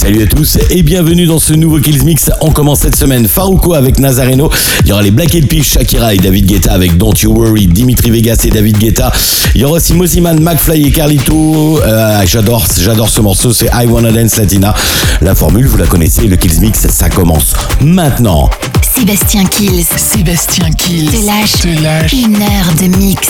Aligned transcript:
Salut 0.06 0.22
à 0.22 0.28
tous 0.28 0.60
et 0.70 0.84
bienvenue 0.84 1.26
dans 1.26 1.40
ce 1.40 1.54
nouveau 1.54 1.80
Kills 1.80 2.04
Mix. 2.04 2.30
On 2.40 2.52
commence 2.52 2.82
cette 2.82 2.96
semaine 2.96 3.28
Farouko 3.28 3.74
avec 3.74 3.98
Nazareno. 3.98 4.52
Il 4.82 4.90
y 4.90 4.92
aura 4.92 5.02
les 5.02 5.10
Black 5.10 5.34
Eyed 5.34 5.48
Peas, 5.48 5.64
Shakira 5.64 6.14
et 6.14 6.20
David 6.20 6.46
Guetta 6.46 6.74
avec 6.74 6.96
Don't 6.96 7.16
You 7.24 7.34
Worry, 7.34 7.66
Dimitri 7.66 8.12
Vegas 8.12 8.38
et 8.44 8.52
David 8.52 8.78
Guetta. 8.78 9.12
Il 9.56 9.62
y 9.62 9.64
aura 9.64 9.78
aussi 9.78 9.96
Mosiman, 9.96 10.40
McFly 10.40 10.90
et 10.90 10.92
Carlito. 10.92 11.82
Euh, 11.82 12.22
j'adore, 12.28 12.68
j'adore 12.80 13.10
ce 13.10 13.20
morceau, 13.22 13.52
c'est 13.52 13.66
I 13.74 13.88
Wanna 13.88 14.12
Dance 14.12 14.38
Latina. 14.38 14.76
La 15.22 15.34
formule, 15.34 15.66
vous 15.66 15.78
la 15.78 15.88
connaissez, 15.88 16.28
le 16.28 16.36
Kills 16.36 16.62
Mix, 16.62 16.88
ça 16.88 17.10
commence 17.10 17.56
maintenant. 17.82 18.52
Sébastien 18.96 19.44
Kills. 19.46 19.88
Sébastien 19.98 20.70
Kills 20.70 21.10
Te 21.10 21.26
lâche. 21.26 21.52
te 21.54 21.82
lâche. 21.82 22.14
Une 22.14 22.36
heure 22.36 22.74
de 22.80 22.96
mix. 22.96 23.28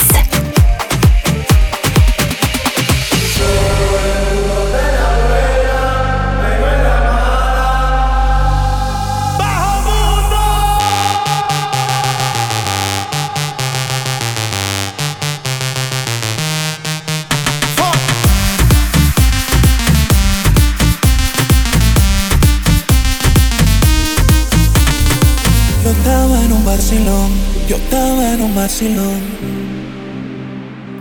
Vacilón. 28.66 29.22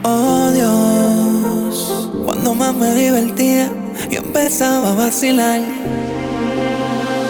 Oh 0.02 0.50
Dios, 0.50 2.10
cuando 2.26 2.54
más 2.54 2.74
me 2.74 2.94
divertía, 2.94 3.72
yo 4.10 4.18
empezaba 4.18 4.90
a 4.90 4.94
vacilar. 4.94 5.60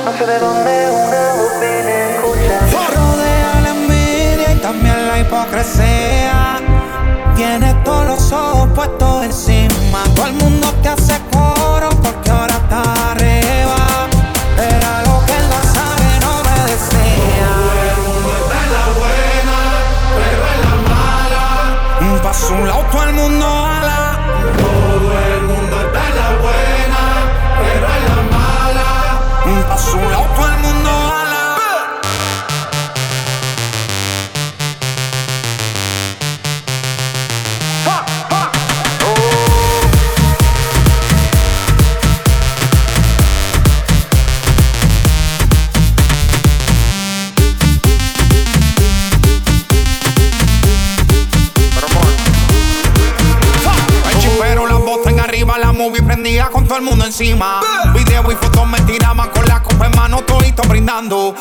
No 0.04 0.10
sé 0.18 0.26
de 0.26 0.38
dónde 0.40 0.72
una 0.90 1.22
voz 1.38 1.52
viene 1.60 1.94
escucha. 2.16 2.56
Me 2.72 2.84
rodea 2.96 3.52
la 3.62 3.70
envidia 3.78 4.48
y 4.56 4.58
también 4.58 5.06
la 5.06 5.20
hipocresía. 5.20 6.60
Tienes 7.36 7.84
todos 7.84 8.04
los 8.08 8.32
ojos 8.32 8.68
puestos 8.74 9.26
encima. 9.26 10.02
Todo 10.16 10.26
el 10.26 10.32
mundo 10.32 10.66
te 10.82 10.88
hace 10.88 11.03
todo 22.94 23.02
el 23.08 23.14
mundo 23.14 23.53
Video 57.16 58.32
y 58.32 58.34
fotos 58.34 58.66
me 58.66 58.80
tiraban 58.80 59.30
con 59.30 59.46
la 59.46 59.62
copa 59.62 59.86
en 59.86 59.94
mano, 59.94 60.22
todito 60.22 60.62
brindando. 60.64 61.32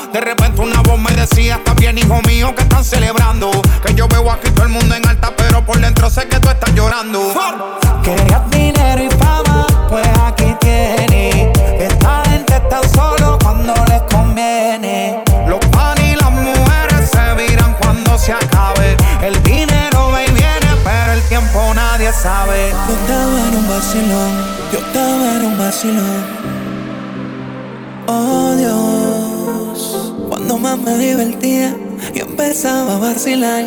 Divertía, 31.23 31.75
yo 32.13 32.25
empezaba 32.25 32.95
a 32.95 32.99
vacilar. 32.99 33.63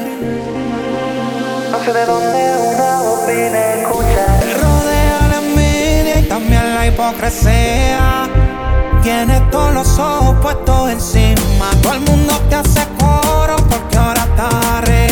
No 1.71 1.85
sé 1.85 1.93
de 1.93 2.07
dónde 2.07 2.55
una 2.75 3.01
voz 3.01 3.27
vine 3.27 3.59
a 3.59 3.75
escuchar. 3.81 4.41
Te 4.41 4.55
rodea 4.55 5.29
la 5.31 5.39
envidia 5.39 6.21
y 6.21 6.23
también 6.29 6.75
la 6.75 6.87
hipocresía. 6.87 8.29
Tienes 9.03 9.51
todos 9.51 9.73
los 9.73 9.99
ojos 9.99 10.37
puestos 10.43 10.91
encima. 10.91 11.71
Todo 11.83 11.95
el 11.95 12.01
mundo 12.01 12.35
te 12.51 12.57
hace 12.57 12.83
coro 12.99 13.57
porque 13.69 13.97
ahora 13.97 14.23
está 14.23 14.79
arriba. 14.79 15.06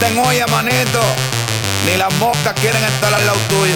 Estén 0.00 0.16
olla, 0.16 0.46
manito, 0.46 1.00
ni 1.84 1.96
las 1.96 2.14
moscas 2.20 2.54
quieren 2.60 2.84
estar 2.84 3.12
al 3.12 3.26
lado 3.26 3.36
tuyo. 3.48 3.74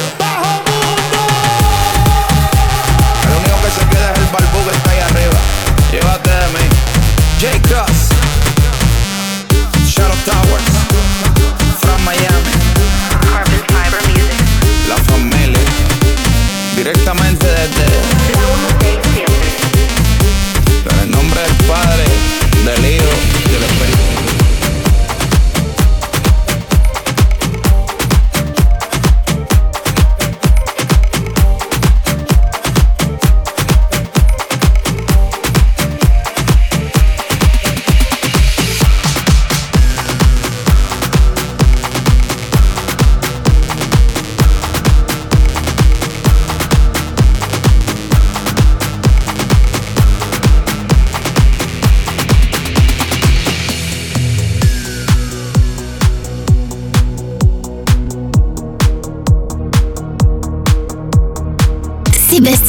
El 3.25 3.31
único 3.39 3.61
que 3.61 3.71
se 3.71 3.85
queda 3.89 4.13
es 4.13 4.19
el 4.21 4.27
barbú 4.27 4.65
que 4.65 4.77
está 4.77 4.91
ahí 4.93 5.01
arriba. 5.01 5.41
Llévate 5.91 6.31
de 6.31 6.47
mí. 6.47 6.65
J. 7.41 7.59
Cross, 7.69 8.11
Shadow 9.85 10.17
Towers, 10.25 10.82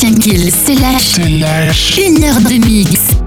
Se 0.04 0.82
lâche. 0.82 1.14
te 1.14 1.40
lâche. 1.40 1.98
Une 1.98 2.26
heure 2.26 2.42
de 2.42 2.68
mix. 2.68 3.23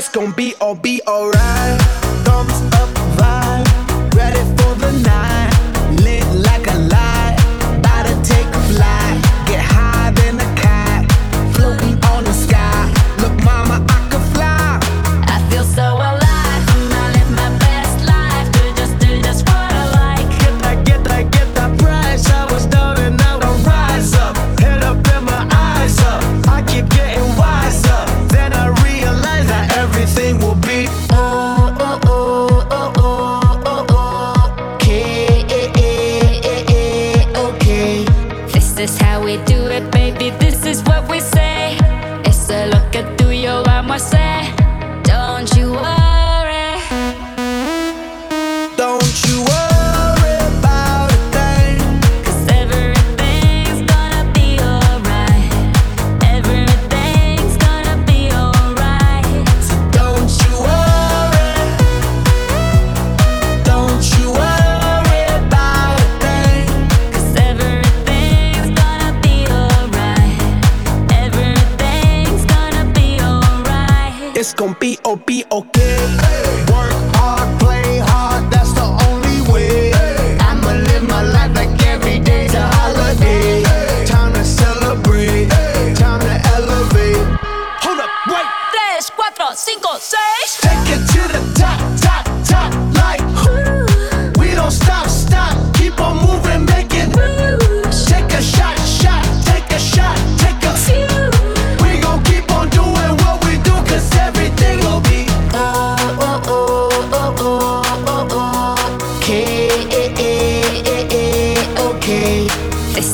it's 0.00 0.08
gonna 0.08 0.32
be 0.32 0.54
all 0.62 0.74
be 0.74 1.02
alright. 1.06 2.09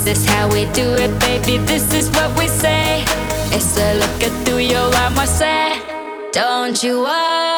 This 0.07 0.25
how 0.25 0.49
we 0.53 0.67
do 0.67 0.95
it, 0.95 1.19
baby. 1.19 1.59
This 1.67 1.93
is 1.93 2.09
what 2.11 2.39
we 2.39 2.47
say. 2.47 3.03
It's 3.51 3.77
a 3.77 3.95
look 3.99 4.23
at 4.23 4.47
through 4.47 4.59
your 4.59 4.87
eyes, 4.95 5.19
I 5.19 5.25
say. 5.25 6.31
Don't 6.31 6.81
you 6.81 7.01
worry. 7.01 7.56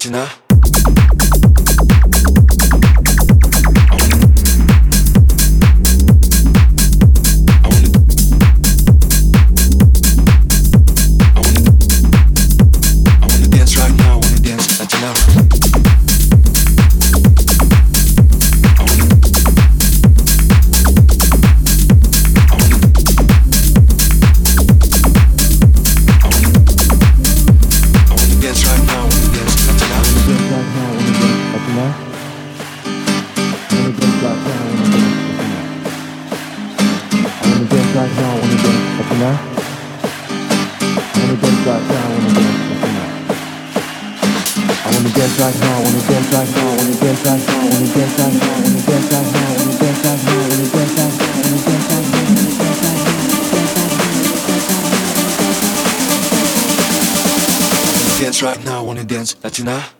지나? 0.00 0.26
right 41.70 41.86
now, 41.88 42.02
I 42.02 42.18
wanna 44.90 45.10
dance 45.14 45.38
right 45.38 45.54
now. 45.60 45.70
I 45.70 45.82
wanna 45.82 46.02
dance 46.02 46.32
right 46.32 46.50
now, 46.50 46.66
I 46.66 46.76
wanna 46.76 46.94
dance 46.98 47.22
right 47.24 47.40
now, 47.46 47.54
I 47.54 47.70
wanna 47.70 47.88
dance 47.94 48.14
right 48.18 48.34
now, 48.34 48.50
I 48.50 48.58
wanna 48.60 48.82
dance 48.86 49.10
right 49.10 49.28
now, 49.30 49.40
I 49.40 49.54
wanna 49.54 49.78
dance 49.78 50.02
right 50.02 50.20
now, 50.20 50.30
I 50.30 50.40
wanna 50.40 50.40
dance 50.40 50.40
right 50.40 50.40
now, 50.40 50.40
I 50.40 50.48
wanna 50.50 50.66
dance 50.70 50.94
right 50.98 50.98
now, 50.98 51.20
I 51.20 51.40
wanna 51.40 51.62
dance 51.62 51.88
right 51.90 52.04
now. 52.04 52.98
Dance 58.20 58.42
right 58.42 58.64
now, 58.64 58.84
wanna 58.84 59.04
dance, 59.04 59.36
Latina. 59.42 59.99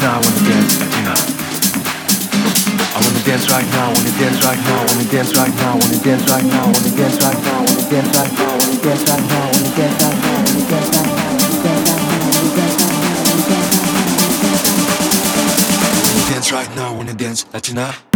I 0.00 0.14
wanna 0.14 0.42
dance 0.46 0.78
right 0.78 0.94
now. 1.04 1.18
I 2.94 3.00
wanna 3.02 3.22
dance 3.26 3.50
right 3.50 3.66
now, 3.74 3.88
wanna 3.88 4.12
dance 4.18 4.44
right 4.44 4.60
now, 4.62 4.86
wanna 4.86 5.04
dance 5.10 5.34
right 5.36 5.54
now, 5.54 5.74
wanna 5.74 5.98
dance 5.98 6.30
right 6.30 6.44
now, 6.44 6.66
wanna 6.66 6.90
dance 6.94 7.18
right 7.22 7.38
now, 7.42 7.58
wanna 7.58 7.82
dance 7.90 8.14
right 8.14 8.32
now, 8.38 8.54
wanna 8.54 8.78
dance 8.78 9.02
right 9.10 9.26
now, 9.28 9.42
wanna 9.42 9.74
dance 9.74 9.98
right 9.98 10.16
now, 10.18 10.38
wanna 10.38 10.62
dance 10.68 10.78
right 10.78 10.78
now, 10.78 10.78
wanna 10.78 10.78
dance 10.78 10.92
right 10.92 11.02
now, 11.02 11.26
wanna 11.28 11.34
dance 16.38 16.46
right 16.46 16.46
now, 16.48 16.48
wanna 16.48 16.48
dance 16.48 16.52
right 16.52 16.70
now, 16.76 16.94
wanna 16.94 17.08
wanna 17.08 17.14
dance 17.14 17.46
right 17.52 17.72
now. 17.74 18.07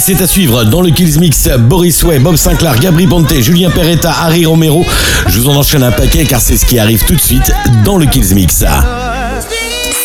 C'est 0.00 0.20
à 0.22 0.26
suivre 0.26 0.64
dans 0.64 0.80
le 0.80 0.90
Kills 0.90 1.18
Mix 1.18 1.48
Boris 1.58 2.02
Way, 2.04 2.20
Bob 2.20 2.36
Sinclair, 2.36 2.78
Gabri 2.78 3.06
Ponte, 3.06 3.34
Julien 3.40 3.68
Peretta, 3.68 4.10
Harry 4.10 4.46
Romero. 4.46 4.86
Je 5.26 5.40
vous 5.40 5.48
en 5.48 5.56
enchaîne 5.56 5.82
un 5.82 5.90
paquet 5.90 6.24
car 6.24 6.40
c'est 6.40 6.56
ce 6.56 6.64
qui 6.64 6.78
arrive 6.78 7.04
tout 7.04 7.14
de 7.14 7.20
suite 7.20 7.52
dans 7.84 7.96
le 7.96 8.06
Kills 8.06 8.34
Mix. 8.34 8.64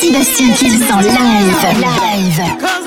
Sébastien 0.01 0.51
Kills 0.57 0.83
en 0.91 0.99
live. 0.99 2.82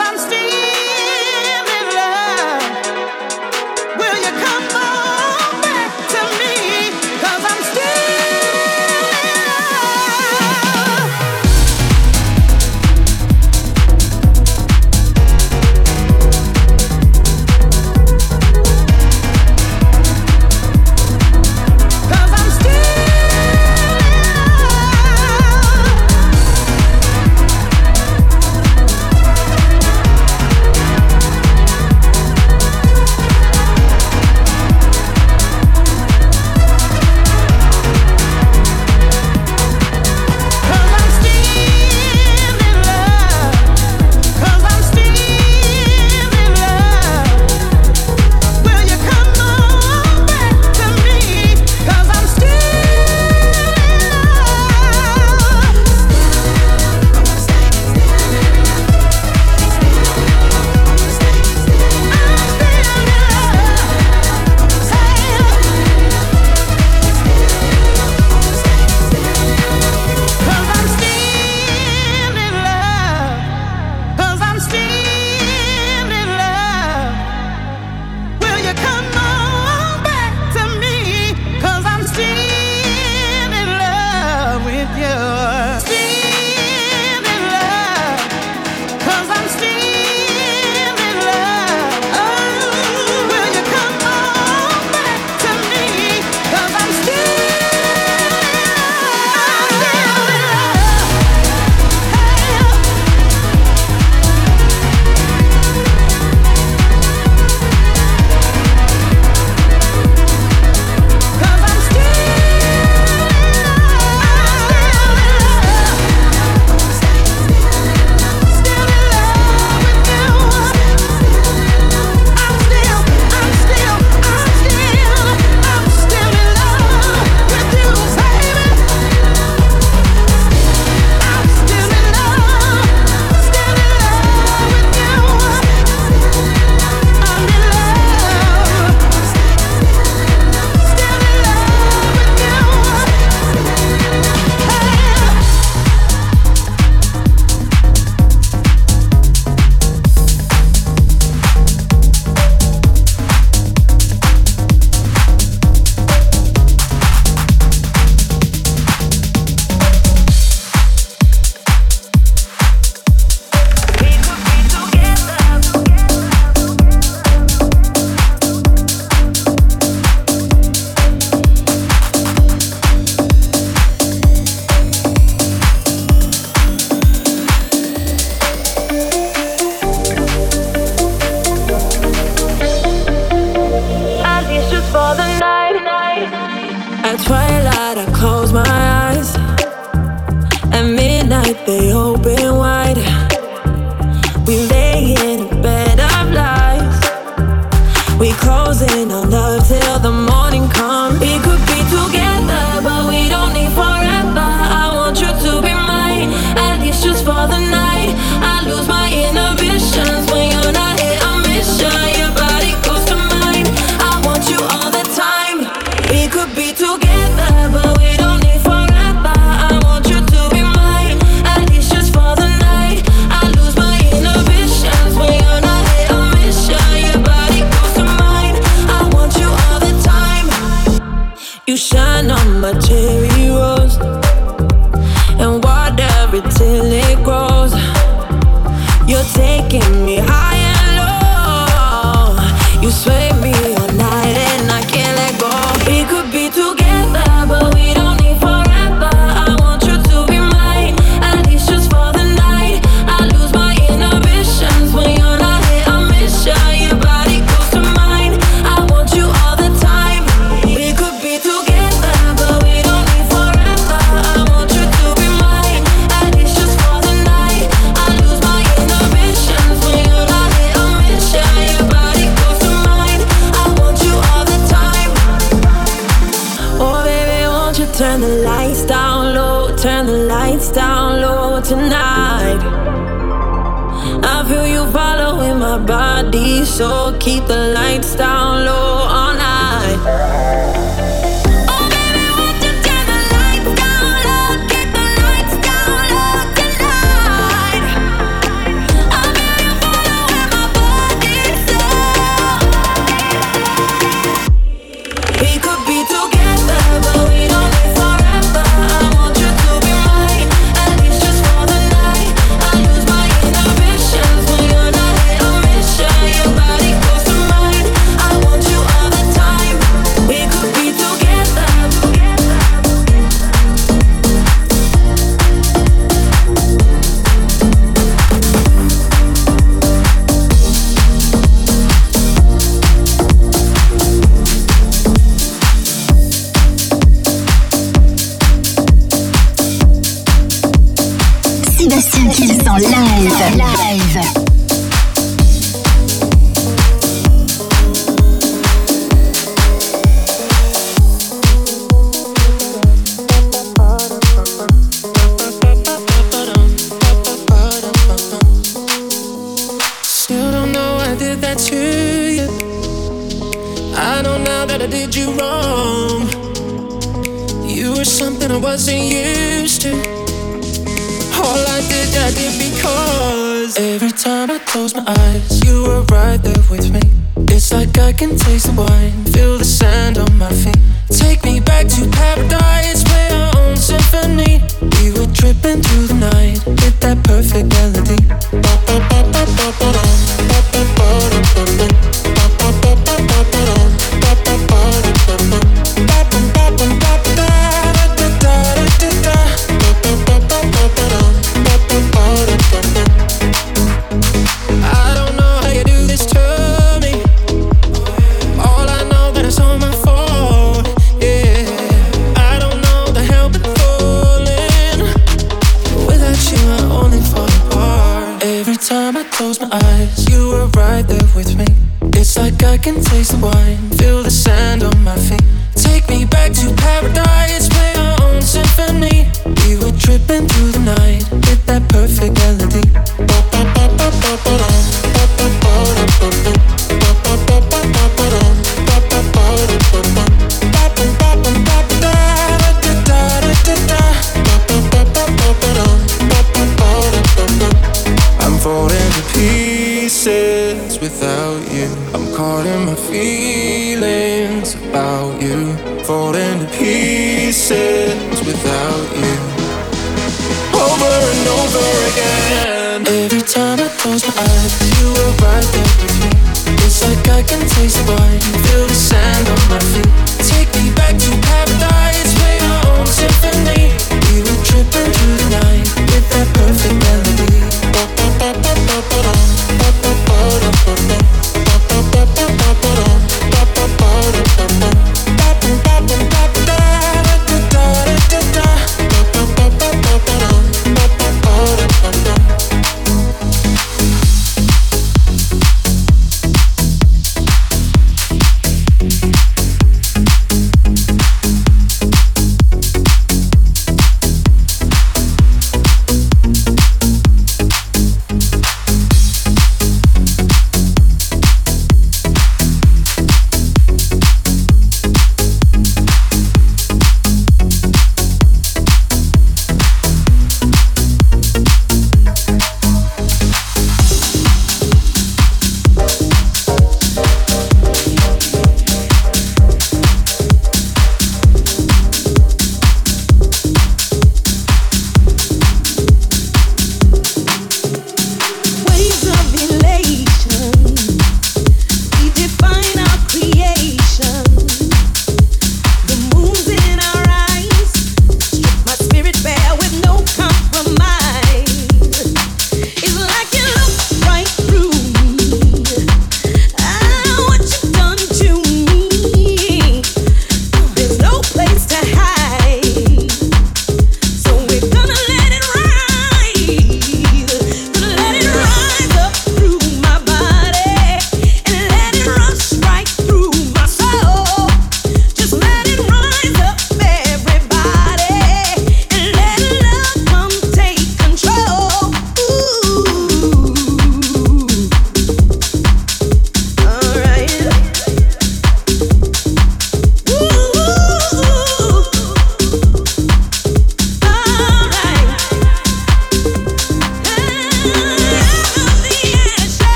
waste 423.26 423.42
wine. 423.42 423.85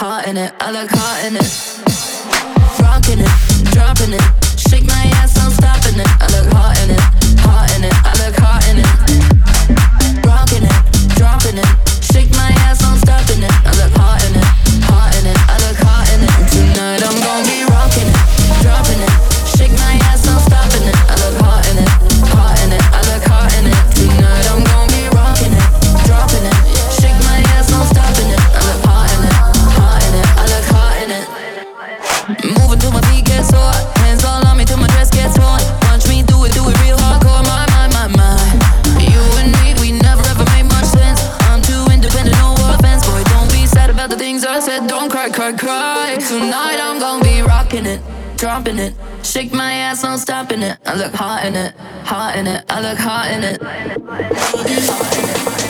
Heart 0.00 0.28
in 0.28 0.38
it, 0.38 0.54
I 0.60 0.70
look 0.72 0.88
hot 0.90 1.26
in 1.26 1.36
it. 1.36 1.44
Rocking 2.80 3.20
it, 3.20 3.70
dropping 3.70 4.14
it. 4.14 4.22
Shake 4.58 4.86
my 4.86 5.12
ass, 5.20 5.36
I'm 5.36 5.52
stopping 5.52 6.00
it. 6.00 6.08
I 6.08 6.26
look 6.40 6.50
hot 6.54 6.80
in 6.84 6.90
it. 6.96 6.99
I 50.90 50.94
look 50.96 51.14
hot 51.14 51.44
in 51.46 51.54
it, 51.54 51.72
hot 52.04 52.34
in 52.36 52.48
it, 52.48 52.64
I 52.68 52.80
look 52.80 52.98
hot 52.98 53.30
in 53.30 53.44
it. 53.44 53.62
Hot 53.62 54.66
in 54.66 55.64
it. 55.64 55.69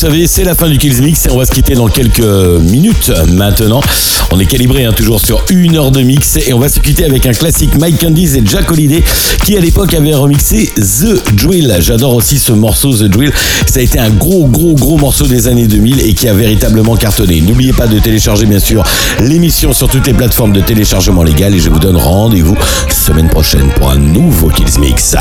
Vous 0.00 0.06
savez, 0.06 0.26
c'est 0.26 0.44
la 0.44 0.54
fin 0.54 0.66
du 0.66 0.78
Kills 0.78 1.02
Mix 1.02 1.26
et 1.26 1.30
on 1.30 1.36
va 1.36 1.44
se 1.44 1.52
quitter 1.52 1.74
dans 1.74 1.88
quelques 1.88 2.20
minutes 2.20 3.12
maintenant. 3.28 3.82
On 4.30 4.40
est 4.40 4.46
calibré 4.46 4.86
hein, 4.86 4.94
toujours 4.94 5.20
sur 5.20 5.44
une 5.50 5.76
heure 5.76 5.90
de 5.90 6.00
mix 6.00 6.38
et 6.38 6.54
on 6.54 6.58
va 6.58 6.70
se 6.70 6.80
quitter 6.80 7.04
avec 7.04 7.26
un 7.26 7.34
classique 7.34 7.78
Mike 7.78 8.00
Candies 8.00 8.38
et 8.38 8.42
Jack 8.42 8.70
Holiday 8.70 9.04
qui 9.44 9.58
à 9.58 9.60
l'époque 9.60 9.92
avait 9.92 10.14
remixé 10.14 10.72
The 10.74 11.34
Drill. 11.34 11.76
J'adore 11.80 12.14
aussi 12.14 12.38
ce 12.38 12.52
morceau 12.52 12.94
The 12.94 13.10
Drill. 13.10 13.30
Ça 13.66 13.80
a 13.80 13.82
été 13.82 13.98
un 13.98 14.08
gros 14.08 14.46
gros 14.46 14.72
gros 14.72 14.96
morceau 14.96 15.26
des 15.26 15.48
années 15.48 15.66
2000 15.66 16.00
et 16.00 16.14
qui 16.14 16.28
a 16.28 16.32
véritablement 16.32 16.96
cartonné. 16.96 17.42
N'oubliez 17.42 17.74
pas 17.74 17.86
de 17.86 17.98
télécharger 17.98 18.46
bien 18.46 18.58
sûr 18.58 18.82
l'émission 19.20 19.74
sur 19.74 19.90
toutes 19.90 20.06
les 20.06 20.14
plateformes 20.14 20.54
de 20.54 20.62
téléchargement 20.62 21.24
légal 21.24 21.54
et 21.54 21.58
je 21.58 21.68
vous 21.68 21.78
donne 21.78 21.98
rendez-vous 21.98 22.56
semaine 22.88 23.28
prochaine 23.28 23.68
pour 23.76 23.90
un 23.90 23.98
nouveau 23.98 24.48
Kills 24.48 24.80
Mix. 24.80 25.14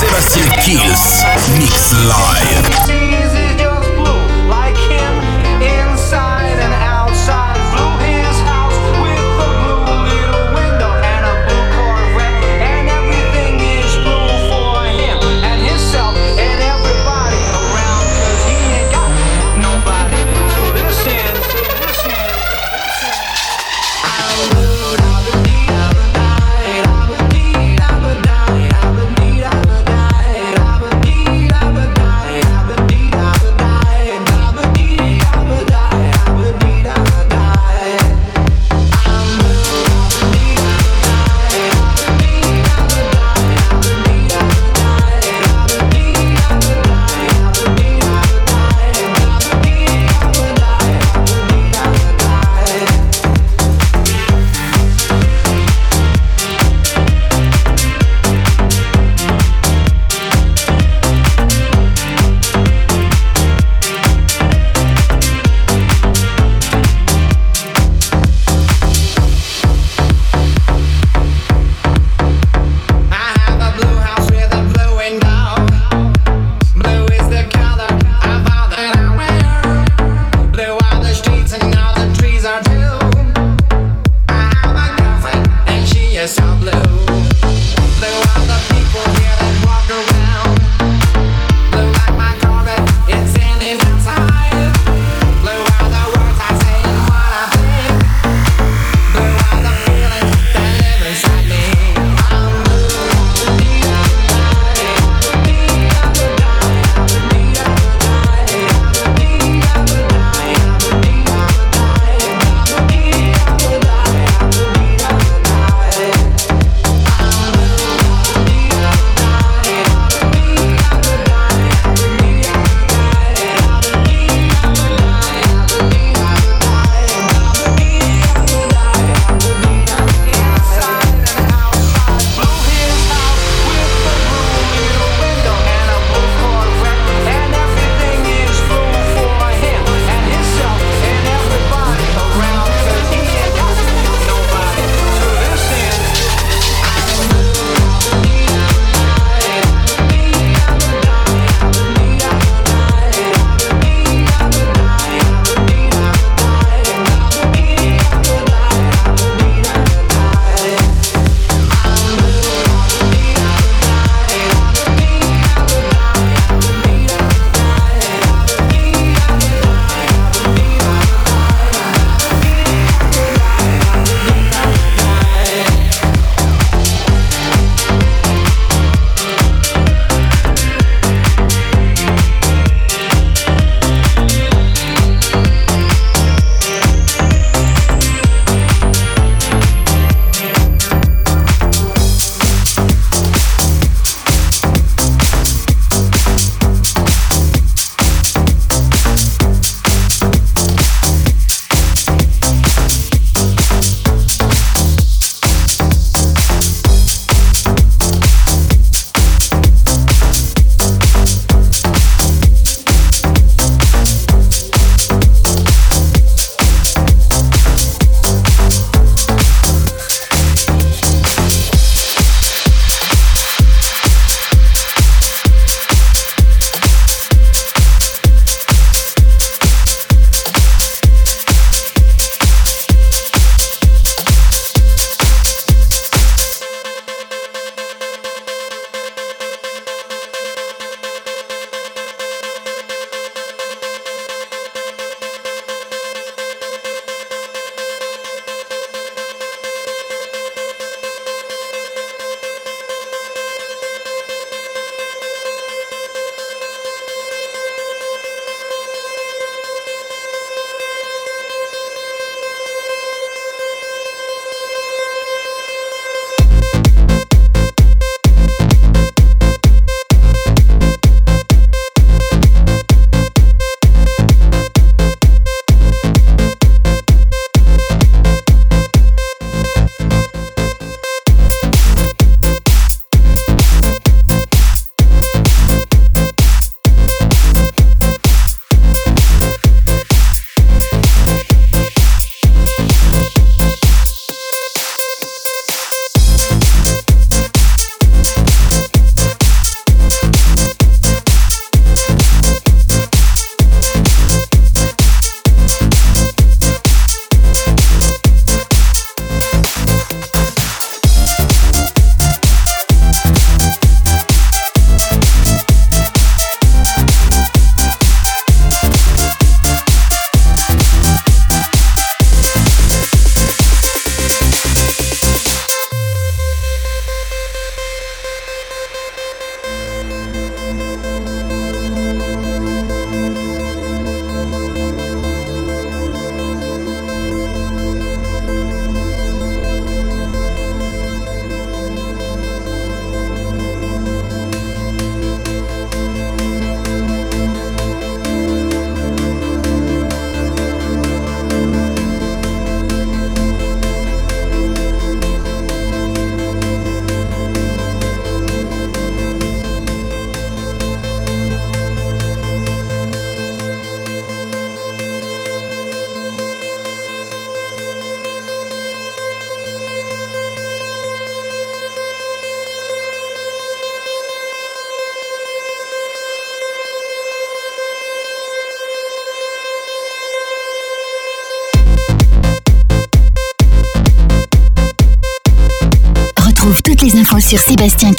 Sébastien 0.00 0.42
Kills 0.60 1.56
Mix 1.56 1.92
Live. 1.92 2.89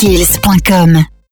sébastienkills.com. 0.02 1.11